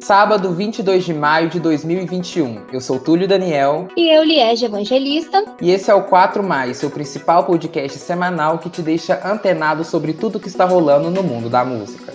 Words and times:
Sábado, 0.00 0.52
22 0.52 1.04
de 1.04 1.12
maio 1.12 1.50
de 1.50 1.60
2021. 1.60 2.66
Eu 2.72 2.80
sou 2.80 2.98
Túlio 2.98 3.28
Daniel. 3.28 3.88
E 3.96 4.08
eu, 4.08 4.24
Liege 4.24 4.64
Evangelista. 4.64 5.44
E 5.60 5.70
esse 5.70 5.90
é 5.90 5.94
o 5.94 6.04
4 6.04 6.42
Mais, 6.42 6.78
seu 6.78 6.90
principal 6.90 7.44
podcast 7.44 7.98
semanal 7.98 8.58
que 8.58 8.70
te 8.70 8.80
deixa 8.80 9.20
antenado 9.22 9.84
sobre 9.84 10.14
tudo 10.14 10.40
que 10.40 10.48
está 10.48 10.64
rolando 10.64 11.10
no 11.10 11.22
mundo 11.22 11.50
da 11.50 11.64
música. 11.64 12.14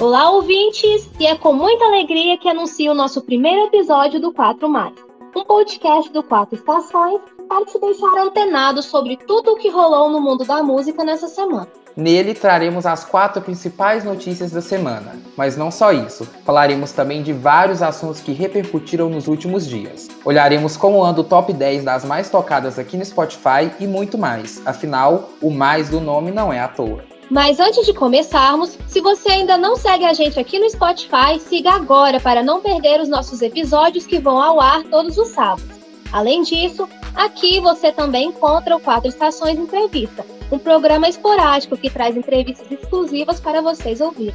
Olá, 0.00 0.28
ouvintes! 0.30 1.08
E 1.20 1.26
é 1.26 1.36
com 1.36 1.52
muita 1.52 1.84
alegria 1.84 2.36
que 2.36 2.48
anuncio 2.48 2.90
o 2.90 2.94
nosso 2.94 3.22
primeiro 3.22 3.66
episódio 3.66 4.20
do 4.20 4.32
4 4.32 4.68
Mais, 4.68 4.92
um 5.36 5.44
podcast 5.44 6.12
do 6.12 6.22
Quatro 6.22 6.54
Estações 6.54 7.20
para 7.48 7.64
te 7.66 7.78
deixar 7.78 8.18
antenado 8.18 8.82
sobre 8.82 9.16
tudo 9.16 9.52
o 9.52 9.56
que 9.56 9.68
rolou 9.68 10.08
no 10.08 10.20
mundo 10.20 10.44
da 10.44 10.62
música 10.62 11.04
nessa 11.04 11.28
semana. 11.28 11.68
Nele 11.96 12.34
traremos 12.34 12.86
as 12.86 13.04
quatro 13.04 13.40
principais 13.40 14.04
notícias 14.04 14.50
da 14.50 14.60
semana. 14.60 15.16
Mas 15.36 15.56
não 15.56 15.70
só 15.70 15.92
isso, 15.92 16.24
falaremos 16.44 16.92
também 16.92 17.22
de 17.22 17.32
vários 17.32 17.82
assuntos 17.82 18.20
que 18.20 18.32
repercutiram 18.32 19.08
nos 19.08 19.28
últimos 19.28 19.66
dias. 19.66 20.08
Olharemos 20.24 20.76
como 20.76 21.04
anda 21.04 21.20
o 21.20 21.24
top 21.24 21.52
10 21.52 21.84
das 21.84 22.04
mais 22.04 22.28
tocadas 22.30 22.78
aqui 22.78 22.96
no 22.96 23.04
Spotify 23.04 23.70
e 23.78 23.86
muito 23.86 24.18
mais. 24.18 24.64
Afinal, 24.66 25.30
o 25.40 25.50
mais 25.50 25.88
do 25.88 26.00
nome 26.00 26.30
não 26.32 26.52
é 26.52 26.58
à 26.58 26.68
toa. 26.68 27.13
Mas 27.30 27.58
antes 27.58 27.86
de 27.86 27.94
começarmos, 27.94 28.78
se 28.86 29.00
você 29.00 29.30
ainda 29.30 29.56
não 29.56 29.76
segue 29.76 30.04
a 30.04 30.12
gente 30.12 30.38
aqui 30.38 30.58
no 30.58 30.68
Spotify, 30.68 31.38
siga 31.40 31.72
agora 31.72 32.20
para 32.20 32.42
não 32.42 32.60
perder 32.60 33.00
os 33.00 33.08
nossos 33.08 33.40
episódios 33.40 34.06
que 34.06 34.18
vão 34.18 34.40
ao 34.40 34.60
ar 34.60 34.84
todos 34.84 35.16
os 35.16 35.28
sábados. 35.28 35.74
Além 36.12 36.42
disso, 36.42 36.88
aqui 37.14 37.60
você 37.60 37.90
também 37.90 38.28
encontra 38.28 38.76
o 38.76 38.80
Quatro 38.80 39.08
Estações 39.08 39.58
Entrevista, 39.58 40.24
um 40.52 40.58
programa 40.58 41.08
esporádico 41.08 41.76
que 41.76 41.90
traz 41.90 42.16
entrevistas 42.16 42.70
exclusivas 42.70 43.40
para 43.40 43.60
vocês 43.60 44.00
ouvirem. 44.00 44.34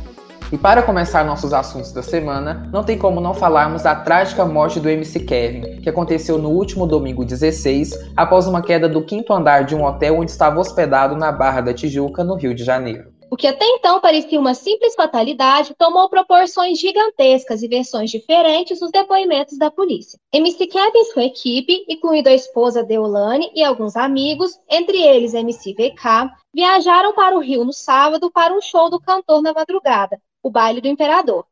E 0.51 0.57
para 0.57 0.81
começar 0.81 1.23
nossos 1.23 1.53
assuntos 1.53 1.91
da 1.91 2.01
semana, 2.01 2.67
não 2.73 2.83
tem 2.83 2.97
como 2.97 3.21
não 3.21 3.35
falarmos 3.35 3.83
da 3.83 3.93
trágica 3.93 4.43
morte 4.43 4.79
do 4.79 4.89
MC 4.89 5.19
Kevin, 5.19 5.79
que 5.79 5.87
aconteceu 5.87 6.39
no 6.39 6.49
último 6.49 6.87
domingo 6.87 7.23
16, 7.23 8.13
após 8.17 8.47
uma 8.47 8.59
queda 8.59 8.89
do 8.89 9.05
quinto 9.05 9.31
andar 9.31 9.63
de 9.63 9.75
um 9.75 9.85
hotel 9.85 10.17
onde 10.17 10.31
estava 10.31 10.59
hospedado 10.59 11.15
na 11.15 11.31
Barra 11.31 11.61
da 11.61 11.71
Tijuca, 11.71 12.23
no 12.23 12.33
Rio 12.33 12.55
de 12.55 12.63
Janeiro. 12.63 13.13
O 13.29 13.37
que 13.37 13.45
até 13.45 13.63
então 13.63 14.01
parecia 14.01 14.39
uma 14.39 14.55
simples 14.55 14.95
fatalidade 14.95 15.75
tomou 15.77 16.09
proporções 16.09 16.79
gigantescas 16.79 17.61
e 17.61 17.67
versões 17.67 18.09
diferentes 18.09 18.81
nos 18.81 18.89
depoimentos 18.89 19.55
da 19.55 19.69
polícia. 19.69 20.17
MC 20.33 20.65
Kevin 20.65 20.97
e 20.97 21.05
sua 21.05 21.25
equipe, 21.25 21.85
incluindo 21.87 22.27
a 22.27 22.33
esposa 22.33 22.83
Deolane 22.83 23.51
e 23.53 23.63
alguns 23.63 23.95
amigos, 23.95 24.57
entre 24.67 24.97
eles 24.97 25.35
MC 25.35 25.75
VK, 25.75 26.31
viajaram 26.51 27.13
para 27.13 27.37
o 27.37 27.39
Rio 27.39 27.63
no 27.63 27.71
sábado 27.71 28.31
para 28.31 28.51
um 28.51 28.61
show 28.61 28.89
do 28.89 28.99
cantor 28.99 29.43
na 29.43 29.53
madrugada, 29.53 30.19
o 30.43 30.49
baile 30.49 30.81
do 30.81 30.87
imperador. 30.87 31.45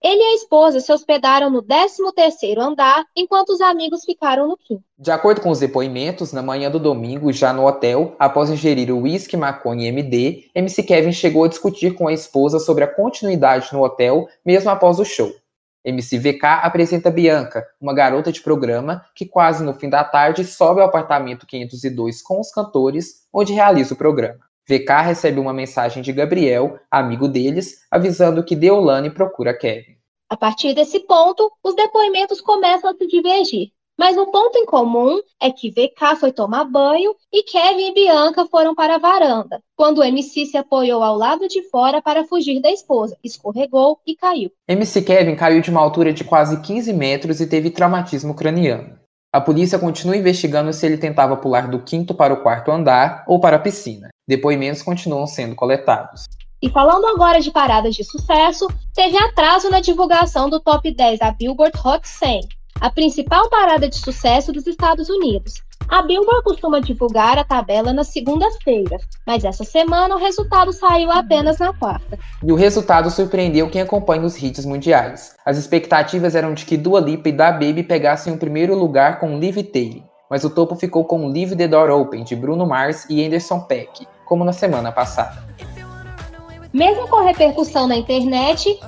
Ele 0.00 0.22
e 0.22 0.26
a 0.26 0.34
esposa 0.34 0.78
se 0.78 0.92
hospedaram 0.92 1.50
no 1.50 1.60
13º 1.60 2.58
andar, 2.58 3.04
enquanto 3.16 3.48
os 3.48 3.60
amigos 3.60 4.04
ficaram 4.04 4.46
no 4.46 4.56
quinto. 4.56 4.84
De 4.96 5.10
acordo 5.10 5.40
com 5.40 5.50
os 5.50 5.58
depoimentos, 5.58 6.32
na 6.32 6.40
manhã 6.40 6.70
do 6.70 6.78
domingo, 6.78 7.32
já 7.32 7.52
no 7.52 7.66
hotel, 7.66 8.14
após 8.16 8.48
ingerir 8.48 8.94
o 8.94 9.00
whisky, 9.00 9.36
maconha 9.36 9.86
e 9.86 9.88
MD, 9.88 10.50
MC 10.54 10.84
Kevin 10.84 11.10
chegou 11.10 11.42
a 11.42 11.48
discutir 11.48 11.94
com 11.94 12.06
a 12.06 12.12
esposa 12.12 12.60
sobre 12.60 12.84
a 12.84 12.94
continuidade 12.94 13.72
no 13.72 13.82
hotel, 13.82 14.28
mesmo 14.46 14.70
após 14.70 15.00
o 15.00 15.04
show. 15.04 15.32
MC 15.84 16.18
VK 16.18 16.44
apresenta 16.62 17.10
Bianca, 17.10 17.66
uma 17.80 17.94
garota 17.94 18.30
de 18.30 18.40
programa 18.40 19.04
que 19.14 19.26
quase 19.26 19.64
no 19.64 19.74
fim 19.74 19.88
da 19.88 20.04
tarde 20.04 20.44
sobe 20.44 20.80
ao 20.80 20.86
apartamento 20.86 21.46
502 21.46 22.22
com 22.22 22.40
os 22.40 22.52
cantores, 22.52 23.26
onde 23.32 23.52
realiza 23.52 23.94
o 23.94 23.96
programa. 23.96 24.47
VK 24.68 25.02
recebe 25.02 25.40
uma 25.40 25.54
mensagem 25.54 26.02
de 26.02 26.12
Gabriel, 26.12 26.78
amigo 26.90 27.26
deles, 27.26 27.86
avisando 27.90 28.44
que 28.44 28.54
Deolane 28.54 29.08
procura 29.08 29.56
Kevin. 29.56 29.96
A 30.28 30.36
partir 30.36 30.74
desse 30.74 31.00
ponto, 31.00 31.50
os 31.64 31.74
depoimentos 31.74 32.38
começam 32.38 32.90
a 32.90 32.94
se 32.94 33.06
divergir. 33.06 33.70
Mas 33.98 34.16
o 34.16 34.26
ponto 34.26 34.56
em 34.58 34.66
comum 34.66 35.18
é 35.40 35.50
que 35.50 35.70
VK 35.70 36.16
foi 36.20 36.30
tomar 36.30 36.64
banho 36.64 37.16
e 37.32 37.42
Kevin 37.42 37.88
e 37.88 37.94
Bianca 37.94 38.46
foram 38.46 38.74
para 38.74 38.96
a 38.96 38.98
varanda, 38.98 39.60
quando 39.74 40.04
MC 40.04 40.46
se 40.46 40.56
apoiou 40.56 41.02
ao 41.02 41.16
lado 41.16 41.48
de 41.48 41.62
fora 41.68 42.00
para 42.00 42.24
fugir 42.24 42.60
da 42.60 42.70
esposa, 42.70 43.16
escorregou 43.24 43.98
e 44.06 44.14
caiu. 44.14 44.52
MC 44.68 45.02
Kevin 45.02 45.34
caiu 45.34 45.60
de 45.62 45.70
uma 45.70 45.80
altura 45.80 46.12
de 46.12 46.22
quase 46.22 46.60
15 46.60 46.92
metros 46.92 47.40
e 47.40 47.48
teve 47.48 47.70
traumatismo 47.70 48.34
craniano. 48.34 48.98
A 49.32 49.40
polícia 49.40 49.78
continua 49.78 50.16
investigando 50.16 50.72
se 50.72 50.86
ele 50.86 50.98
tentava 50.98 51.36
pular 51.36 51.68
do 51.68 51.82
quinto 51.82 52.14
para 52.14 52.34
o 52.34 52.42
quarto 52.42 52.70
andar 52.70 53.24
ou 53.26 53.40
para 53.40 53.56
a 53.56 53.60
piscina. 53.60 54.10
Depoimentos 54.28 54.82
continuam 54.82 55.26
sendo 55.26 55.54
coletados. 55.54 56.26
E 56.60 56.68
falando 56.68 57.06
agora 57.06 57.40
de 57.40 57.50
paradas 57.50 57.94
de 57.94 58.04
sucesso, 58.04 58.68
teve 58.94 59.16
atraso 59.16 59.70
na 59.70 59.80
divulgação 59.80 60.50
do 60.50 60.60
top 60.60 60.94
10 60.94 61.18
da 61.18 61.30
Billboard 61.30 61.72
Hot 61.82 62.06
100, 62.06 62.40
a 62.78 62.90
principal 62.90 63.48
parada 63.48 63.88
de 63.88 63.96
sucesso 63.96 64.52
dos 64.52 64.66
Estados 64.66 65.08
Unidos. 65.08 65.54
A 65.88 66.02
Billboard 66.02 66.44
costuma 66.44 66.78
divulgar 66.78 67.38
a 67.38 67.44
tabela 67.44 67.90
nas 67.94 68.08
segundas-feiras, 68.08 69.00
mas 69.26 69.44
essa 69.44 69.64
semana 69.64 70.14
o 70.14 70.18
resultado 70.18 70.74
saiu 70.74 71.10
apenas 71.10 71.58
na 71.58 71.72
quarta. 71.72 72.18
E 72.44 72.52
o 72.52 72.56
resultado 72.56 73.10
surpreendeu 73.10 73.70
quem 73.70 73.80
acompanha 73.80 74.26
os 74.26 74.36
hits 74.36 74.66
mundiais. 74.66 75.34
As 75.46 75.56
expectativas 75.56 76.34
eram 76.34 76.52
de 76.52 76.66
que 76.66 76.76
Dua 76.76 77.00
Lipa 77.00 77.30
e 77.30 77.32
Da 77.32 77.50
Baby 77.50 77.82
pegassem 77.82 78.34
o 78.34 78.38
primeiro 78.38 78.76
lugar 78.76 79.18
com 79.18 79.38
Live 79.38 79.62
Taylor, 79.62 80.02
mas 80.28 80.44
o 80.44 80.50
topo 80.50 80.76
ficou 80.76 81.06
com 81.06 81.28
Leave 81.28 81.56
the 81.56 81.66
Door 81.66 81.88
Open 81.88 82.22
de 82.22 82.36
Bruno 82.36 82.66
Mars 82.66 83.06
e 83.08 83.24
Anderson 83.24 83.60
.Peck, 83.60 84.06
como 84.28 84.44
na 84.44 84.52
semana 84.52 84.92
passada. 84.92 85.42
Mesmo 86.72 87.08
com 87.08 87.24
repercussão 87.24 87.88
na 87.88 87.96
internet, 87.96 88.78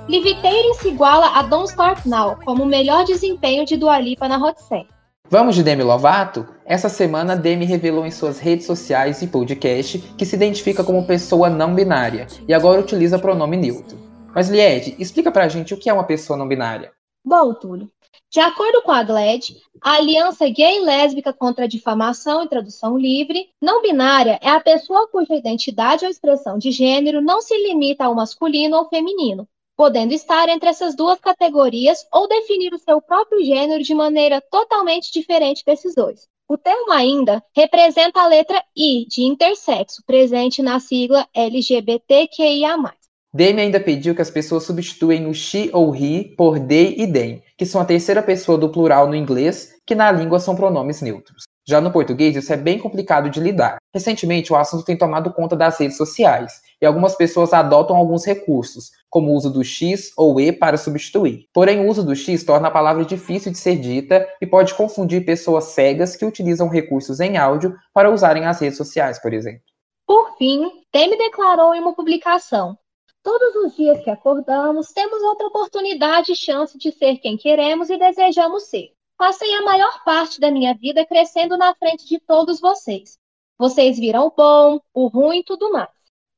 Taylor 0.43 0.75
se 0.75 0.89
iguala 0.89 1.29
a 1.35 1.43
Don't 1.43 1.71
Start 1.71 2.05
Now 2.05 2.39
como 2.45 2.63
o 2.63 2.67
melhor 2.67 3.05
desempenho 3.05 3.65
de 3.65 3.77
Dua 3.79 3.99
Lipa 3.99 4.29
na 4.29 4.37
Hot 4.37 4.61
100. 4.61 4.87
Vamos 5.31 5.55
de 5.55 5.63
Demi 5.63 5.83
Lovato? 5.83 6.47
Essa 6.67 6.89
semana, 6.89 7.37
Demi 7.37 7.65
revelou 7.65 8.05
em 8.05 8.11
suas 8.11 8.39
redes 8.39 8.67
sociais 8.67 9.23
e 9.23 9.29
podcast 9.29 9.99
que 10.19 10.27
se 10.27 10.37
identifica 10.37 10.85
como 10.85 11.07
pessoa 11.07 11.49
não 11.49 11.75
binária 11.75 12.27
e 12.47 12.53
agora 12.53 12.81
utiliza 12.81 13.19
pronome 13.19 13.57
neutro. 13.57 13.97
Mas, 14.35 14.51
Lied, 14.51 14.97
explica 14.99 15.33
pra 15.33 15.49
gente 15.49 15.73
o 15.73 15.77
que 15.77 15.89
é 15.89 15.93
uma 15.93 16.05
pessoa 16.05 16.37
não 16.37 16.47
binária. 16.47 16.93
Bom, 17.25 17.55
Túlio, 17.55 17.89
de 18.31 18.39
acordo 18.39 18.83
com 18.83 18.93
a 18.93 19.03
GLAD, 19.03 19.61
a 19.83 19.95
Aliança 19.95 20.49
Gay 20.49 20.77
e 20.77 20.81
Lésbica 20.81 21.33
contra 21.33 21.65
a 21.65 21.69
Difamação 21.69 22.45
e 22.45 22.49
Tradução 22.49 22.97
Livre, 22.97 23.51
não 23.61 23.83
binária 23.83 24.39
é 24.41 24.49
a 24.49 24.61
pessoa 24.61 25.09
cuja 25.09 25.35
identidade 25.35 26.05
ou 26.05 26.11
expressão 26.11 26.57
de 26.57 26.71
gênero 26.71 27.21
não 27.21 27.41
se 27.41 27.57
limita 27.57 28.05
ao 28.05 28.15
masculino 28.15 28.77
ou 28.77 28.89
feminino, 28.89 29.49
podendo 29.77 30.13
estar 30.13 30.49
entre 30.49 30.69
essas 30.69 30.95
duas 30.95 31.19
categorias 31.19 32.07
ou 32.13 32.29
definir 32.29 32.73
o 32.73 32.79
seu 32.79 33.03
próprio 33.03 33.45
gênero 33.45 33.83
de 33.83 33.95
maneira 33.95 34.41
totalmente 34.41 35.13
diferente 35.13 35.65
desses 35.65 35.95
dois. 35.95 36.29
O 36.49 36.59
termo 36.59 36.93
ainda 36.93 37.43
representa 37.57 38.21
a 38.21 38.27
letra 38.27 38.63
I 38.77 39.07
de 39.09 39.23
intersexo, 39.23 40.03
presente 40.05 40.63
na 40.63 40.79
sigla 40.79 41.29
LGBTQIA. 41.35 42.77
Demi 43.33 43.61
ainda 43.61 43.79
pediu 43.79 44.13
que 44.13 44.23
as 44.23 44.31
pessoas 44.31 44.65
substituem 44.65 45.29
o 45.29 45.33
she 45.33 45.71
ou 45.73 45.95
he 45.95 46.35
por 46.37 46.59
they 46.59 46.97
e 46.99 47.07
them, 47.07 47.41
que 47.57 47.65
são 47.65 47.81
a 47.81 47.85
terceira 47.85 48.21
pessoa 48.21 48.59
do 48.59 48.69
plural 48.69 49.07
no 49.07 49.15
inglês, 49.15 49.77
que 49.87 49.95
na 49.95 50.11
língua 50.11 50.41
são 50.41 50.57
pronomes 50.57 51.01
neutros. 51.01 51.45
Já 51.65 51.81
no 51.81 51.93
português, 51.93 52.35
isso 52.35 52.53
é 52.53 52.57
bem 52.57 52.77
complicado 52.81 53.31
de 53.31 53.39
lidar. 53.39 53.77
Recentemente, 53.95 54.53
o 54.53 54.57
assunto 54.57 54.85
tem 54.85 54.97
tomado 54.97 55.33
conta 55.33 55.55
das 55.55 55.79
redes 55.79 55.97
sociais, 55.97 56.61
e 56.83 56.87
algumas 56.87 57.15
pessoas 57.15 57.53
adotam 57.53 57.95
alguns 57.95 58.25
recursos, 58.25 58.91
como 59.09 59.31
o 59.31 59.35
uso 59.35 59.49
do 59.49 59.63
X 59.63 60.11
ou 60.17 60.41
E 60.41 60.51
para 60.51 60.77
substituir. 60.77 61.47
Porém, 61.53 61.79
o 61.79 61.89
uso 61.89 62.03
do 62.03 62.17
X 62.17 62.43
torna 62.43 62.67
a 62.67 62.73
palavra 62.73 63.05
difícil 63.05 63.53
de 63.53 63.59
ser 63.59 63.77
dita 63.77 64.27
e 64.41 64.47
pode 64.47 64.75
confundir 64.75 65.25
pessoas 65.25 65.67
cegas 65.67 66.17
que 66.17 66.25
utilizam 66.25 66.69
recursos 66.69 67.21
em 67.21 67.37
áudio 67.37 67.77
para 67.95 68.11
usarem 68.11 68.47
as 68.47 68.59
redes 68.59 68.77
sociais, 68.77 69.21
por 69.21 69.33
exemplo. 69.33 69.63
Por 70.05 70.37
fim, 70.37 70.69
Temi 70.91 71.17
declarou 71.17 71.73
em 71.73 71.81
uma 71.81 71.95
publicação: 71.95 72.77
Todos 73.23 73.55
os 73.57 73.77
dias 73.77 74.03
que 74.03 74.09
acordamos, 74.09 74.93
temos 74.93 75.23
outra 75.23 75.47
oportunidade 75.47 76.33
e 76.33 76.37
chance 76.37 76.79
de 76.79 76.91
ser 76.91 77.19
quem 77.19 77.37
queremos 77.37 77.91
e 77.91 77.99
desejamos 77.99 78.65
ser. 78.65 78.95
Passei 79.19 79.53
a 79.53 79.63
maior 79.63 80.03
parte 80.05 80.41
da 80.41 80.51
minha 80.51 80.75
vida 80.75 81.05
crescendo 81.05 81.59
na 81.59 81.75
frente 81.75 82.07
de 82.07 82.19
todos 82.19 82.59
vocês. 82.61 83.19
Vocês 83.59 83.99
viram 83.99 84.29
o 84.29 84.31
bom, 84.31 84.81
o 84.95 85.09
ruim 85.09 85.41
e 85.41 85.45
tudo 85.45 85.71
mais. 85.71 85.91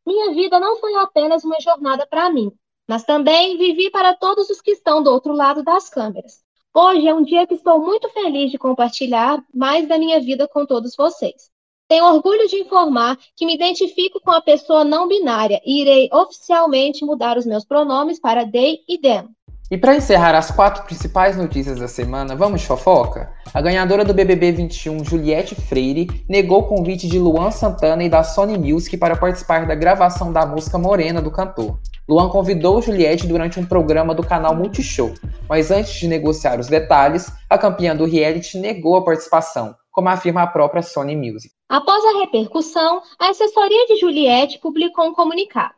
Minha 0.05 0.35
vida 0.35 0.59
não 0.59 0.81
foi 0.81 0.93
apenas 0.97 1.45
uma 1.45 1.61
jornada 1.61 2.05
para 2.05 2.29
mim, 2.29 2.51
mas 2.89 3.05
também 3.05 3.57
vivi 3.57 3.89
para 3.89 4.17
todos 4.17 4.51
os 4.51 4.61
que 4.61 4.73
estão 4.73 5.01
do 5.01 5.13
outro 5.13 5.33
lado 5.33 5.63
das 5.63 5.89
câmeras. 5.89 6.43
Hoje 6.75 7.07
é 7.07 7.15
um 7.15 7.23
dia 7.23 7.47
que 7.47 7.55
estou 7.55 7.79
muito 7.79 8.09
feliz 8.09 8.51
de 8.51 8.59
compartilhar 8.59 9.41
mais 9.55 9.87
da 9.87 9.97
minha 9.97 10.19
vida 10.21 10.49
com 10.49 10.67
todos 10.67 10.97
vocês. 10.97 11.52
Tenho 11.93 12.07
orgulho 12.07 12.49
de 12.49 12.57
informar 12.57 13.19
que 13.37 13.45
me 13.45 13.55
identifico 13.55 14.19
com 14.25 14.31
a 14.31 14.41
pessoa 14.41 14.83
não 14.83 15.07
binária 15.07 15.61
e 15.63 15.83
irei 15.83 16.09
oficialmente 16.11 17.05
mudar 17.05 17.37
os 17.37 17.45
meus 17.45 17.67
pronomes 17.67 18.19
para 18.19 18.51
they 18.51 18.79
e 18.89 18.97
them. 18.97 19.29
E 19.71 19.77
para 19.77 19.95
encerrar 19.95 20.35
as 20.35 20.51
quatro 20.51 20.85
principais 20.85 21.37
notícias 21.37 21.79
da 21.79 21.87
semana, 21.87 22.35
vamos 22.35 22.63
de 22.63 22.67
fofoca? 22.67 23.31
A 23.53 23.61
ganhadora 23.61 24.07
do 24.07 24.15
BBB 24.15 24.53
21, 24.53 25.05
Juliette 25.05 25.55
Freire, 25.55 26.09
negou 26.27 26.61
o 26.61 26.67
convite 26.67 27.07
de 27.07 27.19
Luan 27.19 27.51
Santana 27.51 28.03
e 28.03 28.09
da 28.09 28.25
Sony 28.25 28.57
Music 28.57 28.97
para 28.97 29.15
participar 29.15 29.67
da 29.67 29.75
gravação 29.75 30.33
da 30.33 30.47
música 30.47 30.79
Morena 30.79 31.21
do 31.21 31.31
cantor. 31.31 31.79
Luan 32.09 32.31
convidou 32.31 32.81
Juliette 32.81 33.27
durante 33.27 33.61
um 33.61 33.67
programa 33.67 34.15
do 34.15 34.25
canal 34.25 34.57
Multishow, 34.57 35.13
mas 35.47 35.71
antes 35.71 35.93
de 35.93 36.09
negociar 36.09 36.59
os 36.59 36.69
detalhes, 36.69 37.31
a 37.51 37.59
campeã 37.59 37.95
do 37.95 38.07
reality 38.07 38.57
negou 38.57 38.97
a 38.97 39.05
participação, 39.05 39.75
como 39.93 40.09
afirma 40.09 40.43
a 40.43 40.47
própria 40.47 40.83
Sony 40.83 41.15
Music. 41.15 41.55
Após 41.69 42.05
a 42.05 42.19
repercussão, 42.19 43.03
a 43.19 43.29
assessoria 43.29 43.87
de 43.87 43.97
Juliette 43.97 44.59
publicou 44.59 45.05
um 45.07 45.15
comunicado. 45.15 45.77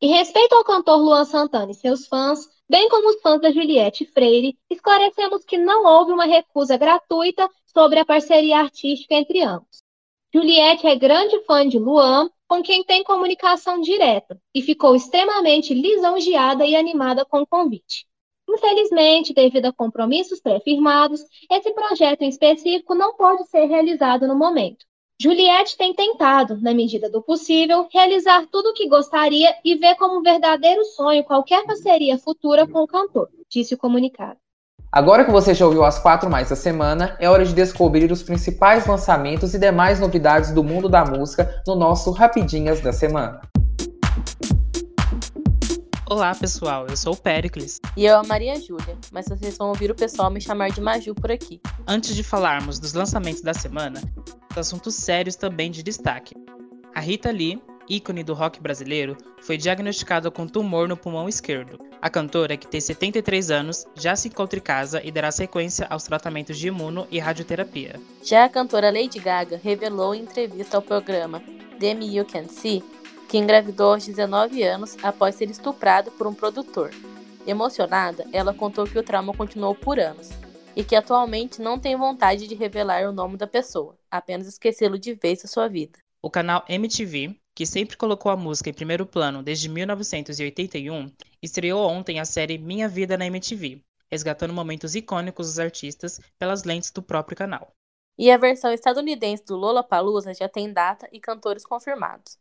Em 0.00 0.10
respeito 0.10 0.54
ao 0.54 0.64
cantor 0.64 0.98
Luan 0.98 1.24
Santana 1.24 1.72
e 1.72 1.74
seus 1.74 2.06
fãs, 2.06 2.48
bem 2.68 2.88
como 2.88 3.08
os 3.08 3.20
fãs 3.20 3.40
da 3.40 3.50
Juliette 3.50 4.06
Freire, 4.06 4.56
esclarecemos 4.70 5.44
que 5.44 5.58
não 5.58 5.84
houve 5.84 6.12
uma 6.12 6.24
recusa 6.24 6.76
gratuita 6.76 7.48
sobre 7.66 7.98
a 7.98 8.04
parceria 8.04 8.58
artística 8.58 9.14
entre 9.14 9.42
ambos. 9.42 9.82
Juliette 10.32 10.86
é 10.86 10.94
grande 10.94 11.42
fã 11.44 11.66
de 11.66 11.78
Luan, 11.78 12.30
com 12.46 12.62
quem 12.62 12.84
tem 12.84 13.02
comunicação 13.02 13.80
direta, 13.80 14.40
e 14.54 14.62
ficou 14.62 14.94
extremamente 14.94 15.74
lisonjeada 15.74 16.64
e 16.64 16.76
animada 16.76 17.24
com 17.24 17.42
o 17.42 17.46
convite. 17.46 18.06
Infelizmente, 18.52 19.32
devido 19.32 19.66
a 19.66 19.72
compromissos 19.72 20.40
pré-firmados, 20.40 21.20
esse 21.50 21.72
projeto 21.72 22.22
em 22.22 22.28
específico 22.28 22.94
não 22.96 23.14
pode 23.14 23.48
ser 23.48 23.66
realizado 23.66 24.26
no 24.26 24.34
momento. 24.34 24.84
Juliette 25.22 25.76
tem 25.76 25.94
tentado, 25.94 26.58
na 26.60 26.74
medida 26.74 27.08
do 27.08 27.22
possível, 27.22 27.86
realizar 27.92 28.46
tudo 28.50 28.70
o 28.70 28.74
que 28.74 28.88
gostaria 28.88 29.54
e 29.64 29.76
vê 29.76 29.94
como 29.94 30.18
um 30.18 30.22
verdadeiro 30.22 30.82
sonho 30.84 31.22
qualquer 31.24 31.64
parceria 31.64 32.18
futura 32.18 32.66
com 32.66 32.80
o 32.80 32.86
cantor, 32.86 33.28
disse 33.48 33.74
o 33.74 33.78
comunicado. 33.78 34.38
Agora 34.90 35.24
que 35.24 35.30
você 35.30 35.54
já 35.54 35.66
ouviu 35.66 35.84
as 35.84 36.00
quatro 36.00 36.28
mais 36.28 36.48
da 36.48 36.56
semana, 36.56 37.16
é 37.20 37.30
hora 37.30 37.44
de 37.44 37.54
descobrir 37.54 38.10
os 38.10 38.24
principais 38.24 38.86
lançamentos 38.86 39.54
e 39.54 39.58
demais 39.58 40.00
novidades 40.00 40.52
do 40.52 40.64
mundo 40.64 40.88
da 40.88 41.04
música 41.04 41.62
no 41.66 41.76
nosso 41.76 42.10
Rapidinhas 42.10 42.80
da 42.80 42.92
Semana. 42.92 43.40
Olá 46.10 46.34
pessoal, 46.34 46.88
eu 46.88 46.96
sou 46.96 47.12
o 47.12 47.16
Pericles. 47.16 47.80
E 47.96 48.04
eu 48.04 48.18
a 48.18 48.24
Maria 48.24 48.60
Júlia, 48.60 48.98
mas 49.12 49.28
vocês 49.28 49.56
vão 49.56 49.68
ouvir 49.68 49.92
o 49.92 49.94
pessoal 49.94 50.28
me 50.28 50.40
chamar 50.40 50.72
de 50.72 50.80
Maju 50.80 51.14
por 51.14 51.30
aqui. 51.30 51.60
Antes 51.86 52.16
de 52.16 52.24
falarmos 52.24 52.80
dos 52.80 52.94
lançamentos 52.94 53.42
da 53.42 53.54
semana, 53.54 54.02
assuntos 54.56 54.96
sérios 54.96 55.36
também 55.36 55.70
de 55.70 55.84
destaque. 55.84 56.34
A 56.92 56.98
Rita 56.98 57.30
Lee, 57.30 57.62
ícone 57.88 58.24
do 58.24 58.34
rock 58.34 58.60
brasileiro, 58.60 59.16
foi 59.40 59.56
diagnosticada 59.56 60.32
com 60.32 60.48
tumor 60.48 60.88
no 60.88 60.96
pulmão 60.96 61.28
esquerdo. 61.28 61.78
A 62.02 62.10
cantora, 62.10 62.56
que 62.56 62.66
tem 62.66 62.80
73 62.80 63.52
anos, 63.52 63.86
já 63.94 64.16
se 64.16 64.26
encontra 64.26 64.58
em 64.58 64.62
casa 64.62 65.00
e 65.04 65.12
dará 65.12 65.30
sequência 65.30 65.86
aos 65.88 66.02
tratamentos 66.02 66.58
de 66.58 66.66
imuno 66.66 67.06
e 67.08 67.20
radioterapia. 67.20 68.00
Já 68.24 68.46
a 68.46 68.48
cantora 68.48 68.90
Lady 68.90 69.20
Gaga 69.20 69.60
revelou 69.62 70.12
em 70.12 70.22
entrevista 70.22 70.76
ao 70.76 70.82
programa 70.82 71.40
The 71.78 71.94
Me 71.94 72.16
You 72.16 72.24
Can 72.24 72.48
See 72.48 72.82
que 73.30 73.38
engravidou 73.38 73.92
aos 73.92 74.04
19 74.04 74.60
anos 74.64 74.96
após 75.04 75.36
ser 75.36 75.48
estuprada 75.48 76.10
por 76.10 76.26
um 76.26 76.34
produtor. 76.34 76.90
Emocionada, 77.46 78.26
ela 78.32 78.52
contou 78.52 78.84
que 78.84 78.98
o 78.98 79.04
trauma 79.04 79.32
continuou 79.32 79.72
por 79.72 80.00
anos 80.00 80.30
e 80.74 80.82
que 80.82 80.96
atualmente 80.96 81.62
não 81.62 81.78
tem 81.78 81.96
vontade 81.96 82.48
de 82.48 82.56
revelar 82.56 83.08
o 83.08 83.12
nome 83.12 83.36
da 83.36 83.46
pessoa, 83.46 83.96
apenas 84.10 84.48
esquecê-lo 84.48 84.98
de 84.98 85.14
vez 85.14 85.42
da 85.42 85.48
sua 85.48 85.68
vida. 85.68 86.00
O 86.20 86.28
canal 86.28 86.64
MTV, 86.68 87.36
que 87.54 87.64
sempre 87.64 87.96
colocou 87.96 88.32
a 88.32 88.36
música 88.36 88.68
em 88.68 88.74
primeiro 88.74 89.06
plano 89.06 89.44
desde 89.44 89.68
1981, 89.68 91.12
estreou 91.40 91.88
ontem 91.88 92.18
a 92.18 92.24
série 92.24 92.58
Minha 92.58 92.88
Vida 92.88 93.16
na 93.16 93.26
MTV, 93.26 93.80
resgatando 94.10 94.52
momentos 94.52 94.96
icônicos 94.96 95.46
dos 95.46 95.60
artistas 95.60 96.20
pelas 96.36 96.64
lentes 96.64 96.90
do 96.90 97.00
próprio 97.00 97.36
canal. 97.36 97.70
E 98.18 98.28
a 98.28 98.36
versão 98.36 98.72
estadunidense 98.72 99.44
do 99.44 99.56
Lollapalooza 99.56 100.34
já 100.34 100.48
tem 100.48 100.72
data 100.72 101.08
e 101.12 101.20
cantores 101.20 101.64
confirmados. 101.64 102.39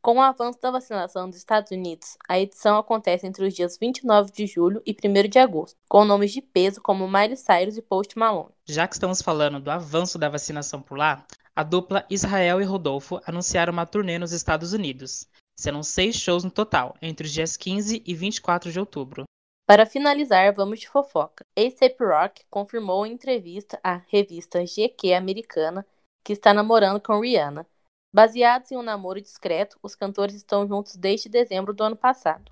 Com 0.00 0.18
o 0.18 0.20
avanço 0.20 0.60
da 0.60 0.70
vacinação 0.70 1.28
dos 1.28 1.38
Estados 1.38 1.72
Unidos, 1.72 2.16
a 2.28 2.38
edição 2.38 2.78
acontece 2.78 3.26
entre 3.26 3.44
os 3.44 3.52
dias 3.52 3.76
29 3.76 4.30
de 4.30 4.46
julho 4.46 4.80
e 4.86 4.92
1 4.92 5.28
de 5.28 5.40
agosto, 5.40 5.76
com 5.88 6.04
nomes 6.04 6.32
de 6.32 6.40
peso 6.40 6.80
como 6.80 7.08
Miley 7.08 7.36
Cyrus 7.36 7.76
e 7.76 7.82
Post 7.82 8.16
Malone. 8.16 8.54
Já 8.64 8.86
que 8.86 8.94
estamos 8.94 9.20
falando 9.20 9.58
do 9.58 9.70
avanço 9.70 10.16
da 10.16 10.28
vacinação 10.28 10.80
por 10.80 10.96
lá, 10.96 11.26
a 11.54 11.64
dupla 11.64 12.06
Israel 12.08 12.60
e 12.60 12.64
Rodolfo 12.64 13.20
anunciaram 13.26 13.72
uma 13.72 13.86
turnê 13.86 14.18
nos 14.18 14.30
Estados 14.30 14.72
Unidos. 14.72 15.26
Serão 15.58 15.82
seis 15.82 16.14
shows 16.14 16.44
no 16.44 16.50
total, 16.50 16.96
entre 17.02 17.26
os 17.26 17.32
dias 17.32 17.56
15 17.56 18.00
e 18.06 18.14
24 18.14 18.70
de 18.70 18.78
outubro. 18.78 19.24
Para 19.66 19.84
finalizar, 19.84 20.54
vamos 20.54 20.78
de 20.78 20.88
fofoca. 20.88 21.44
A$AP 21.58 22.00
Rock 22.00 22.44
confirmou 22.48 23.04
em 23.04 23.12
entrevista 23.12 23.80
à 23.82 24.00
revista 24.06 24.64
GQ 24.64 25.12
americana 25.12 25.84
que 26.22 26.32
está 26.32 26.54
namorando 26.54 27.00
com 27.00 27.20
Rihanna 27.20 27.66
Baseados 28.12 28.72
em 28.72 28.76
um 28.76 28.82
namoro 28.82 29.20
discreto, 29.20 29.78
os 29.82 29.94
cantores 29.94 30.34
estão 30.34 30.66
juntos 30.66 30.96
desde 30.96 31.28
dezembro 31.28 31.74
do 31.74 31.84
ano 31.84 31.96
passado. 31.96 32.50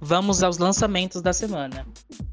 Vamos 0.00 0.42
aos 0.42 0.58
lançamentos 0.58 1.22
da 1.22 1.32
semana. 1.32 1.86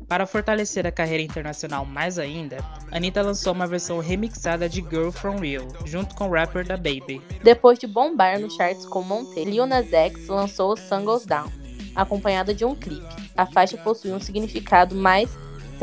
Para 0.08 0.26
fortalecer 0.26 0.86
a 0.86 0.92
carreira 0.92 1.24
internacional 1.24 1.86
mais 1.86 2.18
ainda, 2.18 2.58
Anitta 2.92 3.22
lançou 3.22 3.54
uma 3.54 3.68
versão 3.68 4.00
remixada 4.00 4.68
de 4.68 4.82
Girl 4.82 5.12
From 5.12 5.38
Real, 5.38 5.68
junto 5.86 6.16
com 6.16 6.28
o 6.28 6.32
rapper 6.32 6.68
da 6.68 6.76
Baby. 6.76 7.22
Depois 7.44 7.78
de 7.78 7.86
bombar 7.86 8.40
nos 8.40 8.56
charts 8.56 8.86
com 8.86 9.04
Monte, 9.04 9.46
Lil 9.46 9.66
Nas 9.66 9.94
X 9.94 10.28
lançou 10.28 10.76
Sun 10.76 11.06
Goes 11.06 11.26
Down, 11.26 11.52
acompanhada 11.96 12.54
de 12.54 12.66
um 12.66 12.76
clipe. 12.76 13.06
A 13.38 13.46
faixa 13.46 13.78
possui 13.78 14.12
um 14.12 14.20
significado 14.20 14.96
mais 14.96 15.30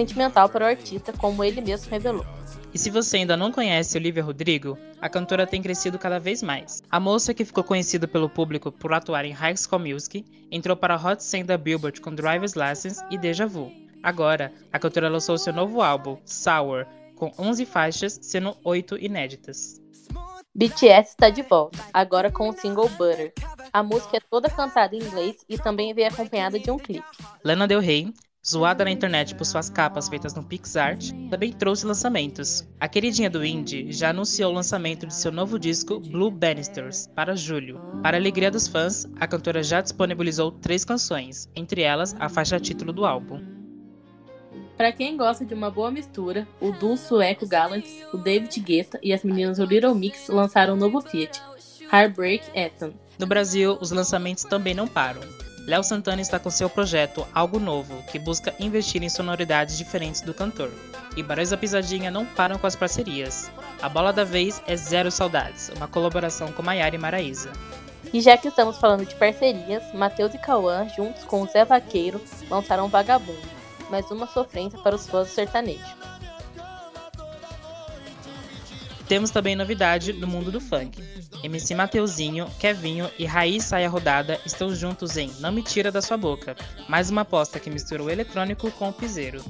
sentimental 0.01 0.49
para 0.49 0.65
o 0.65 0.69
artista, 0.69 1.13
como 1.13 1.45
ele 1.45 1.61
mesmo 1.61 1.91
revelou. 1.91 2.25
E 2.73 2.79
se 2.79 2.89
você 2.89 3.19
ainda 3.19 3.37
não 3.37 3.53
conhece 3.53 3.99
Olivia 3.99 4.23
Rodrigo, 4.23 4.79
a 5.01 5.09
cantora 5.09 5.47
tem 5.47 5.61
crescido 5.61 5.99
cada 5.99 6.19
vez 6.19 6.43
mais. 6.43 6.83
A 6.91 7.01
moça 7.01 7.35
que 7.35 7.45
ficou 7.45 7.65
conhecida 7.65 8.07
pelo 8.07 8.31
público 8.31 8.71
por 8.71 8.93
atuar 8.93 9.25
em 9.25 9.33
High 9.33 9.57
School 9.57 9.81
Music 9.81 10.25
entrou 10.51 10.77
para 10.77 10.95
a 10.95 10.97
Hot 10.97 11.23
100 11.23 11.45
da 11.45 11.59
Billboard 11.59 12.01
com 12.01 12.15
Driver's 12.15 12.55
License 12.55 13.05
e 13.11 13.19
Deja 13.19 13.47
Vu. 13.47 13.71
Agora, 14.03 14.53
a 14.73 14.79
cantora 14.79 15.09
lançou 15.09 15.37
seu 15.37 15.53
novo 15.53 15.83
álbum, 15.83 16.17
Sour, 16.25 16.87
com 17.17 17.33
11 17.39 17.67
faixas, 17.67 18.19
sendo 18.23 18.57
8 18.65 18.97
inéditas. 18.99 19.81
BTS 20.55 21.11
está 21.11 21.29
de 21.29 21.43
volta, 21.43 21.79
agora 21.93 22.31
com 22.31 22.49
o 22.49 22.53
single 22.53 22.89
Butter. 22.91 23.33
A 23.73 23.83
música 23.83 24.17
é 24.17 24.21
toda 24.21 24.49
cantada 24.49 24.97
em 24.97 25.01
inglês 25.01 25.37
e 25.49 25.59
também 25.59 25.93
veio 25.93 26.09
acompanhada 26.09 26.59
de 26.59 26.71
um 26.71 26.79
clipe. 26.79 27.07
Lana 27.45 27.69
Del 27.69 27.81
Rey 27.81 28.13
Zoada 28.47 28.85
na 28.85 28.91
internet 28.91 29.35
por 29.35 29.45
suas 29.45 29.69
capas 29.69 30.09
feitas 30.09 30.35
no 30.35 30.43
PixArt, 30.43 31.11
também 31.29 31.53
trouxe 31.53 31.85
lançamentos. 31.85 32.67
A 32.81 32.89
queridinha 32.89 33.29
do 33.29 33.45
indie 33.45 33.93
já 33.93 34.11
anunciou 34.11 34.51
o 34.51 34.55
lançamento 34.55 35.07
de 35.07 35.15
seu 35.15 35.31
novo 35.31 35.59
disco 35.59 36.01
Blue 36.01 36.31
Bannisters 36.31 37.07
para 37.15 37.37
julho. 37.37 37.79
Para 38.03 38.17
a 38.17 38.21
alegria 38.21 38.51
dos 38.51 38.67
fãs, 38.67 39.07
a 39.21 39.27
cantora 39.27 39.63
já 39.63 39.83
disponibilizou 39.83 40.53
três 40.53 40.87
canções, 40.87 41.51
entre 41.55 41.83
elas 41.83 42.17
a 42.19 42.31
faixa 42.31 42.59
título 42.59 42.95
do 42.95 43.05
álbum. 43.05 43.45
Para 44.75 44.91
quem 44.91 45.19
gosta 45.19 45.45
de 45.45 45.53
uma 45.53 45.71
boa 45.71 45.91
mistura, 45.91 46.49
o 46.59 46.73
duo 46.73 46.97
sueco 46.97 47.47
Gallants, 47.47 47.91
o 48.11 48.17
David 48.17 48.59
Guetta 48.61 48.99
e 49.03 49.13
as 49.13 49.23
meninas 49.23 49.59
do 49.59 49.67
Little 49.67 49.95
Mix 49.95 50.29
lançaram 50.29 50.73
um 50.73 50.79
novo 50.79 51.03
feat, 51.03 51.39
Heartbreak 51.93 52.43
Anthem. 52.59 52.95
No 53.19 53.27
Brasil, 53.27 53.77
os 53.83 53.91
lançamentos 53.91 54.45
também 54.45 54.73
não 54.73 54.89
param. 54.89 55.21
Léo 55.67 55.83
Santana 55.83 56.21
está 56.21 56.39
com 56.39 56.51
seu 56.51 56.69
projeto 56.69 57.27
Algo 57.35 57.59
Novo, 57.59 58.03
que 58.11 58.19
busca 58.19 58.55
investir 58.59 59.03
em 59.03 59.09
sonoridades 59.09 59.77
diferentes 59.77 60.21
do 60.21 60.35
cantor. 60.35 60.71
E 61.17 61.23
Barões 61.23 61.51
da 61.51 61.57
Pisadinha 61.57 62.11
não 62.11 62.25
param 62.25 62.59
com 62.59 62.67
as 62.67 62.75
parcerias. 62.75 63.51
A 63.81 63.89
bola 63.89 64.13
da 64.13 64.25
vez 64.25 64.63
é 64.67 64.77
Zero 64.77 65.11
Saudades, 65.11 65.71
uma 65.77 65.87
colaboração 65.87 66.51
com 66.53 66.63
Maiara 66.63 66.95
e 66.95 66.99
Maraísa. 66.99 67.53
E 68.13 68.21
já 68.21 68.37
que 68.37 68.49
estamos 68.49 68.79
falando 68.79 69.07
de 69.07 69.15
parcerias, 69.15 69.83
Matheus 69.95 70.35
e 70.35 70.39
Cauã, 70.39 70.89
juntos 70.89 71.25
com 71.25 71.43
o 71.43 71.47
Zé 71.47 71.65
Vaqueiro, 71.65 72.21
lançaram 72.49 72.89
Vagabundo, 72.89 73.39
mais 73.91 74.11
uma 74.11 74.27
sofrência 74.27 74.79
para 74.81 74.97
os 74.97 75.07
fãs 75.07 75.29
do 75.29 75.35
sertanejo. 75.35 76.10
Temos 79.11 79.33
também 79.33 79.57
novidade 79.57 80.13
no 80.13 80.25
mundo 80.25 80.53
do 80.53 80.61
funk. 80.61 81.03
MC 81.43 81.75
Mateuzinho, 81.75 82.47
Kevinho 82.61 83.11
e 83.19 83.25
Raiz 83.25 83.65
Saia 83.65 83.89
Rodada 83.89 84.39
estão 84.47 84.73
juntos 84.73 85.17
em 85.17 85.29
Não 85.41 85.51
Me 85.51 85.65
Tira 85.65 85.91
da 85.91 86.01
Sua 86.01 86.17
Boca, 86.17 86.55
mais 86.89 87.11
uma 87.11 87.23
aposta 87.23 87.59
que 87.59 87.69
mistura 87.69 88.05
o 88.05 88.09
eletrônico 88.09 88.71
com 88.71 88.89
o 88.89 88.93
piseiro. 88.93 89.43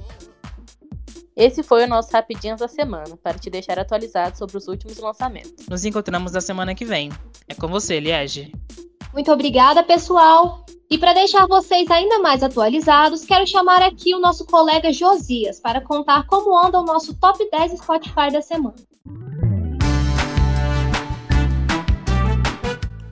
Esse 1.37 1.63
foi 1.63 1.85
o 1.85 1.87
nosso 1.87 2.11
Rapidinhas 2.11 2.59
da 2.59 2.69
semana, 2.69 3.19
para 3.23 3.39
te 3.39 3.51
deixar 3.51 3.79
atualizado 3.79 4.39
sobre 4.39 4.57
os 4.57 4.67
últimos 4.67 4.97
lançamentos. 4.97 5.67
Nos 5.69 5.85
encontramos 5.85 6.33
na 6.33 6.41
semana 6.41 6.75
que 6.75 6.87
vem. 6.87 7.11
É 7.47 7.55
com 7.55 7.69
você, 7.69 8.01
Liege. 8.01 8.55
Muito 9.13 9.31
obrigada, 9.31 9.83
pessoal! 9.83 10.65
E 10.91 10.97
para 10.97 11.13
deixar 11.13 11.47
vocês 11.47 11.91
ainda 11.91 12.19
mais 12.21 12.43
atualizados, 12.43 13.27
quero 13.27 13.47
chamar 13.47 13.83
aqui 13.83 14.15
o 14.15 14.21
nosso 14.21 14.47
colega 14.47 14.91
Josias 14.91 15.61
para 15.61 15.83
contar 15.83 16.27
como 16.27 16.59
anda 16.59 16.81
o 16.81 16.83
nosso 16.83 17.13
top 17.13 17.47
10 17.51 17.73
Spotify 17.73 18.33
da 18.33 18.41
semana. 18.41 18.89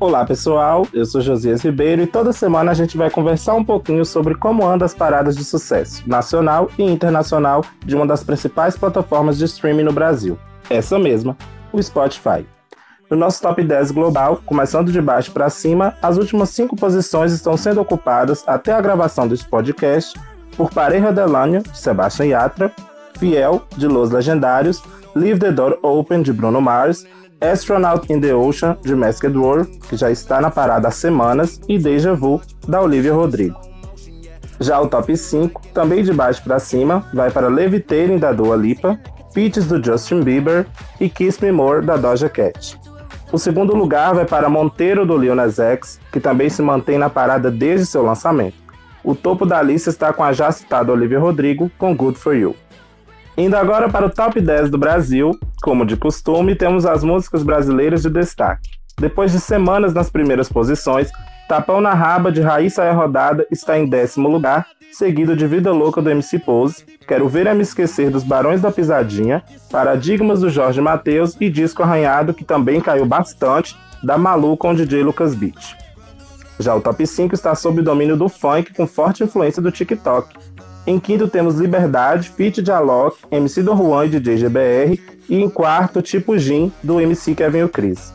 Olá 0.00 0.24
pessoal, 0.24 0.86
eu 0.92 1.04
sou 1.04 1.20
Josias 1.20 1.60
Ribeiro 1.60 2.00
e 2.00 2.06
toda 2.06 2.32
semana 2.32 2.70
a 2.70 2.74
gente 2.74 2.96
vai 2.96 3.10
conversar 3.10 3.54
um 3.54 3.64
pouquinho 3.64 4.04
sobre 4.04 4.36
como 4.36 4.64
andam 4.64 4.86
as 4.86 4.94
paradas 4.94 5.36
de 5.36 5.44
sucesso 5.44 6.04
nacional 6.08 6.70
e 6.78 6.84
internacional 6.84 7.64
de 7.84 7.96
uma 7.96 8.06
das 8.06 8.22
principais 8.22 8.76
plataformas 8.76 9.36
de 9.36 9.44
streaming 9.46 9.82
no 9.82 9.92
Brasil, 9.92 10.38
essa 10.70 11.00
mesma, 11.00 11.36
o 11.72 11.82
Spotify. 11.82 12.46
No 13.10 13.16
nosso 13.16 13.42
top 13.42 13.60
10 13.60 13.90
global, 13.90 14.40
começando 14.46 14.92
de 14.92 15.02
baixo 15.02 15.32
para 15.32 15.50
cima, 15.50 15.96
as 16.00 16.16
últimas 16.16 16.50
cinco 16.50 16.76
posições 16.76 17.32
estão 17.32 17.56
sendo 17.56 17.80
ocupadas 17.80 18.44
até 18.46 18.70
a 18.70 18.80
gravação 18.80 19.26
deste 19.26 19.48
podcast 19.48 20.16
por 20.56 20.70
Pareja 20.70 21.12
Delânio, 21.12 21.60
de 21.60 21.76
Sebastian 21.76 22.26
Yatra, 22.26 22.72
Fiel, 23.18 23.64
de 23.76 23.88
Los 23.88 24.12
Legendários, 24.12 24.80
Leave 25.16 25.40
the 25.40 25.50
Door 25.50 25.80
Open, 25.82 26.22
de 26.22 26.32
Bruno 26.32 26.60
Mars, 26.60 27.04
Astronaut 27.40 28.12
in 28.12 28.20
the 28.20 28.34
Ocean, 28.34 28.76
de 28.82 28.96
Masked 28.96 29.36
World, 29.36 29.78
que 29.88 29.96
já 29.96 30.10
está 30.10 30.40
na 30.40 30.50
parada 30.50 30.88
há 30.88 30.90
semanas, 30.90 31.60
e 31.68 31.78
Deja 31.78 32.12
Vu, 32.12 32.40
da 32.66 32.80
Olivia 32.80 33.14
Rodrigo. 33.14 33.56
Já 34.58 34.80
o 34.80 34.88
top 34.88 35.16
5, 35.16 35.68
também 35.72 36.02
de 36.02 36.12
baixo 36.12 36.42
para 36.42 36.58
cima, 36.58 37.06
vai 37.14 37.30
para 37.30 37.46
Levitating, 37.46 38.18
da 38.18 38.32
Dua 38.32 38.56
Lipa, 38.56 38.98
Peaches, 39.32 39.66
do 39.66 39.82
Justin 39.82 40.22
Bieber 40.22 40.66
e 41.00 41.08
Kiss 41.08 41.42
Me 41.42 41.52
More, 41.52 41.86
da 41.86 41.96
Doja 41.96 42.28
Cat. 42.28 42.76
O 43.30 43.38
segundo 43.38 43.72
lugar 43.76 44.14
vai 44.14 44.24
para 44.24 44.48
Monteiro, 44.48 45.06
do 45.06 45.16
Lil 45.16 45.36
Nas 45.36 45.60
X, 45.60 46.00
que 46.10 46.18
também 46.18 46.50
se 46.50 46.60
mantém 46.60 46.98
na 46.98 47.08
parada 47.08 47.52
desde 47.52 47.86
seu 47.86 48.02
lançamento. 48.02 48.56
O 49.04 49.14
topo 49.14 49.46
da 49.46 49.62
lista 49.62 49.90
está 49.90 50.12
com 50.12 50.24
a 50.24 50.32
já 50.32 50.50
citada 50.50 50.90
Olivia 50.90 51.20
Rodrigo, 51.20 51.70
com 51.78 51.94
Good 51.94 52.18
For 52.18 52.34
You. 52.34 52.56
Indo 53.38 53.56
agora 53.56 53.88
para 53.88 54.04
o 54.04 54.10
top 54.10 54.40
10 54.40 54.68
do 54.68 54.76
Brasil, 54.76 55.30
como 55.62 55.86
de 55.86 55.96
costume, 55.96 56.56
temos 56.56 56.84
as 56.84 57.04
músicas 57.04 57.44
brasileiras 57.44 58.02
de 58.02 58.10
destaque. 58.10 58.68
Depois 58.98 59.30
de 59.30 59.38
semanas 59.38 59.94
nas 59.94 60.10
primeiras 60.10 60.48
posições, 60.48 61.08
Tapão 61.48 61.80
na 61.80 61.94
Raba 61.94 62.32
de 62.32 62.40
Raíssa 62.40 62.82
é 62.82 62.90
Rodada 62.90 63.46
está 63.48 63.78
em 63.78 63.86
décimo 63.86 64.28
lugar, 64.28 64.66
seguido 64.90 65.36
de 65.36 65.46
Vida 65.46 65.70
Louca 65.70 66.02
do 66.02 66.10
MC 66.10 66.40
Pose, 66.40 66.84
Quero 67.06 67.28
Ver 67.28 67.46
é 67.46 67.54
Me 67.54 67.62
Esquecer 67.62 68.10
dos 68.10 68.24
Barões 68.24 68.60
da 68.60 68.72
Pisadinha, 68.72 69.44
Paradigmas 69.70 70.40
do 70.40 70.50
Jorge 70.50 70.80
Mateus 70.80 71.36
e 71.40 71.48
Disco 71.48 71.84
Arranhado, 71.84 72.34
que 72.34 72.44
também 72.44 72.80
caiu 72.80 73.06
bastante, 73.06 73.76
da 74.02 74.18
Malu 74.18 74.56
com 74.56 74.72
o 74.72 74.74
DJ 74.74 75.04
Lucas 75.04 75.36
Beach. 75.36 75.76
Já 76.58 76.74
o 76.74 76.80
top 76.80 77.06
5 77.06 77.36
está 77.36 77.54
sob 77.54 77.80
o 77.80 77.84
domínio 77.84 78.16
do 78.16 78.28
funk, 78.28 78.74
com 78.74 78.84
forte 78.84 79.22
influência 79.22 79.62
do 79.62 79.70
TikTok, 79.70 80.34
em 80.88 80.98
quinto 80.98 81.28
temos 81.28 81.56
Liberdade, 81.56 82.30
Fit 82.30 82.62
de 82.62 82.72
Alok, 82.72 83.18
MC 83.30 83.62
do 83.62 83.76
Juan 83.76 84.06
e 84.06 84.08
DJ 84.08 84.38
GBR. 84.38 85.00
E 85.28 85.36
em 85.36 85.50
quarto, 85.50 86.00
Tipo 86.00 86.38
Jim, 86.38 86.72
do 86.82 86.98
MC 86.98 87.34
Kevin 87.34 87.64
o 87.64 87.68
Cris. 87.68 88.12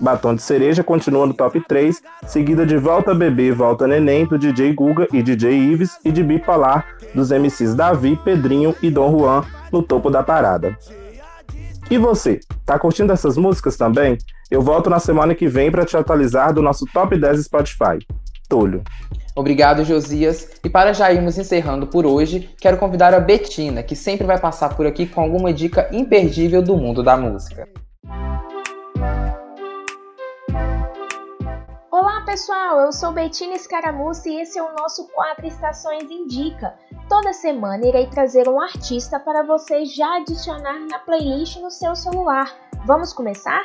Batom 0.00 0.34
de 0.34 0.42
Cereja 0.42 0.82
continua 0.82 1.24
no 1.24 1.32
top 1.32 1.60
3, 1.66 2.02
seguida 2.26 2.66
de 2.66 2.76
Volta 2.76 3.14
Bebê, 3.14 3.52
Volta 3.52 3.86
Neném, 3.86 4.26
do 4.26 4.36
DJ 4.36 4.72
Guga 4.74 5.06
e 5.12 5.22
DJ 5.22 5.52
Ives, 5.52 5.98
e 6.04 6.10
de 6.10 6.22
Bipolar, 6.22 6.84
dos 7.14 7.30
MCs 7.30 7.74
Davi, 7.74 8.16
Pedrinho 8.16 8.74
e 8.82 8.90
Dom 8.90 9.18
Juan, 9.18 9.44
no 9.72 9.82
topo 9.82 10.10
da 10.10 10.22
parada. 10.22 10.76
E 11.88 11.96
você, 11.96 12.40
tá 12.64 12.76
curtindo 12.76 13.12
essas 13.12 13.36
músicas 13.36 13.76
também? 13.76 14.18
Eu 14.50 14.60
volto 14.60 14.90
na 14.90 14.98
semana 14.98 15.34
que 15.34 15.46
vem 15.46 15.70
para 15.70 15.84
te 15.84 15.96
atualizar 15.96 16.52
do 16.52 16.60
nosso 16.60 16.84
top 16.92 17.16
10 17.16 17.44
Spotify. 17.44 18.04
Túlio. 18.48 18.82
Obrigado, 19.36 19.84
Josias. 19.84 20.48
E 20.64 20.70
para 20.70 20.94
já 20.94 21.12
irmos 21.12 21.36
encerrando 21.36 21.86
por 21.86 22.06
hoje, 22.06 22.54
quero 22.58 22.78
convidar 22.78 23.12
a 23.12 23.20
Betina, 23.20 23.82
que 23.82 23.94
sempre 23.94 24.26
vai 24.26 24.40
passar 24.40 24.74
por 24.74 24.86
aqui 24.86 25.06
com 25.06 25.20
alguma 25.20 25.52
dica 25.52 25.90
imperdível 25.92 26.62
do 26.62 26.74
mundo 26.74 27.02
da 27.02 27.18
música. 27.18 27.68
Olá 31.90 32.22
pessoal, 32.24 32.80
eu 32.80 32.92
sou 32.92 33.12
Betina 33.12 33.54
Escaramuça 33.54 34.26
e 34.30 34.40
esse 34.40 34.58
é 34.58 34.62
o 34.62 34.74
nosso 34.74 35.06
quadro 35.08 35.46
Estações 35.46 36.10
Indica. 36.10 36.74
Toda 37.06 37.34
semana 37.34 37.86
irei 37.86 38.06
trazer 38.06 38.48
um 38.48 38.58
artista 38.58 39.20
para 39.20 39.42
você 39.42 39.84
já 39.84 40.16
adicionar 40.16 40.78
na 40.90 40.98
playlist 41.00 41.60
no 41.60 41.70
seu 41.70 41.94
celular. 41.94 42.50
Vamos 42.86 43.12
começar? 43.12 43.62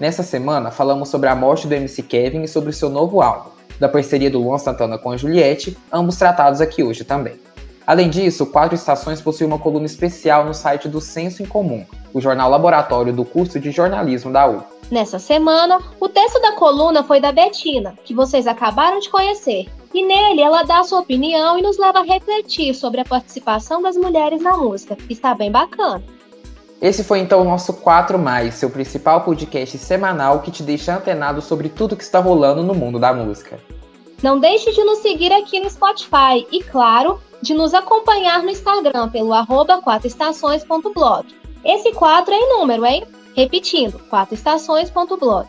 Nessa 0.00 0.24
semana, 0.24 0.72
falamos 0.72 1.08
sobre 1.08 1.28
a 1.28 1.36
morte 1.36 1.68
do 1.68 1.74
MC 1.74 2.02
Kevin 2.02 2.42
e 2.42 2.48
sobre 2.48 2.72
seu 2.72 2.90
novo 2.90 3.22
álbum, 3.22 3.50
da 3.78 3.88
parceria 3.88 4.28
do 4.28 4.42
Luan 4.42 4.58
Santana 4.58 4.98
com 4.98 5.12
a 5.12 5.16
Juliette, 5.16 5.78
ambos 5.92 6.16
tratados 6.16 6.60
aqui 6.60 6.82
hoje 6.82 7.04
também. 7.04 7.34
Além 7.86 8.10
disso, 8.10 8.44
Quatro 8.46 8.74
Estações 8.74 9.20
possui 9.20 9.46
uma 9.46 9.60
coluna 9.60 9.86
especial 9.86 10.44
no 10.44 10.52
site 10.52 10.88
do 10.88 11.00
Senso 11.00 11.44
em 11.44 11.46
Comum, 11.46 11.86
o 12.12 12.20
jornal 12.20 12.50
laboratório 12.50 13.12
do 13.12 13.24
curso 13.24 13.60
de 13.60 13.70
jornalismo 13.70 14.32
da 14.32 14.48
U. 14.48 14.77
Nessa 14.90 15.18
semana, 15.18 15.80
o 16.00 16.08
texto 16.08 16.40
da 16.40 16.52
coluna 16.52 17.04
foi 17.04 17.20
da 17.20 17.30
Betina, 17.30 17.94
que 18.04 18.14
vocês 18.14 18.46
acabaram 18.46 18.98
de 18.98 19.10
conhecer, 19.10 19.66
e 19.92 20.04
nele 20.04 20.40
ela 20.40 20.62
dá 20.62 20.82
sua 20.82 21.00
opinião 21.00 21.58
e 21.58 21.62
nos 21.62 21.78
leva 21.78 21.98
a 21.98 22.04
refletir 22.04 22.74
sobre 22.74 23.00
a 23.02 23.04
participação 23.04 23.82
das 23.82 23.96
mulheres 23.96 24.40
na 24.40 24.56
música. 24.56 24.96
Está 25.10 25.34
bem 25.34 25.50
bacana. 25.50 26.02
Esse 26.80 27.04
foi 27.04 27.18
então 27.18 27.42
o 27.42 27.44
nosso 27.44 27.74
4 27.74 28.18
Mais, 28.18 28.54
seu 28.54 28.70
principal 28.70 29.22
podcast 29.22 29.76
semanal 29.78 30.40
que 30.40 30.50
te 30.50 30.62
deixa 30.62 30.96
antenado 30.96 31.42
sobre 31.42 31.68
tudo 31.68 31.96
que 31.96 32.04
está 32.04 32.20
rolando 32.20 32.62
no 32.62 32.74
mundo 32.74 32.98
da 32.98 33.12
música. 33.12 33.58
Não 34.22 34.38
deixe 34.38 34.72
de 34.72 34.82
nos 34.84 34.98
seguir 34.98 35.32
aqui 35.32 35.60
no 35.60 35.68
Spotify 35.68 36.46
e, 36.50 36.62
claro, 36.62 37.20
de 37.42 37.52
nos 37.52 37.74
acompanhar 37.74 38.42
no 38.42 38.50
Instagram 38.50 39.10
pelo 39.10 39.32
arroba 39.32 39.82
4estações.blog. 39.82 41.26
Esse 41.64 41.92
4 41.92 42.32
é 42.32 42.36
em 42.36 42.48
número, 42.58 42.86
hein? 42.86 43.04
Repetindo, 43.38 44.00
4estações.blog. 44.10 45.46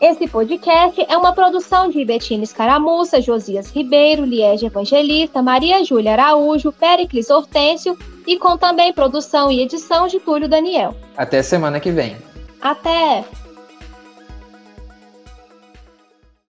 Esse 0.00 0.26
podcast 0.26 1.04
é 1.06 1.18
uma 1.18 1.34
produção 1.34 1.90
de 1.90 2.02
Betina 2.02 2.42
Escaramuça, 2.42 3.20
Josias 3.20 3.70
Ribeiro, 3.70 4.24
Liege 4.24 4.64
Evangelista, 4.64 5.42
Maria 5.42 5.84
Júlia 5.84 6.12
Araújo, 6.12 6.72
Pericles 6.72 7.28
Hortêncio 7.28 7.94
e 8.26 8.38
com 8.38 8.56
também 8.56 8.90
produção 8.90 9.52
e 9.52 9.60
edição 9.60 10.06
de 10.06 10.18
Túlio 10.18 10.48
Daniel. 10.48 10.96
Até 11.14 11.42
semana 11.42 11.78
que 11.78 11.90
vem. 11.90 12.16
Até! 12.58 13.22